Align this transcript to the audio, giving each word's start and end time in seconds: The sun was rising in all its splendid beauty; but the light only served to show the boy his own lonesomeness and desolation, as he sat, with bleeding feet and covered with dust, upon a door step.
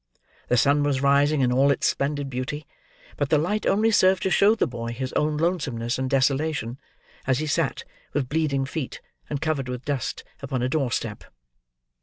The 0.47 0.57
sun 0.57 0.81
was 0.81 1.03
rising 1.03 1.41
in 1.41 1.51
all 1.51 1.69
its 1.69 1.85
splendid 1.85 2.27
beauty; 2.27 2.65
but 3.17 3.29
the 3.29 3.37
light 3.37 3.67
only 3.67 3.91
served 3.91 4.23
to 4.23 4.31
show 4.31 4.55
the 4.55 4.65
boy 4.65 4.93
his 4.93 5.13
own 5.13 5.37
lonesomeness 5.37 5.99
and 5.99 6.09
desolation, 6.09 6.79
as 7.27 7.37
he 7.37 7.45
sat, 7.45 7.83
with 8.11 8.27
bleeding 8.27 8.65
feet 8.65 8.99
and 9.29 9.39
covered 9.39 9.69
with 9.69 9.85
dust, 9.85 10.23
upon 10.41 10.63
a 10.63 10.69
door 10.69 10.91
step. 10.91 11.23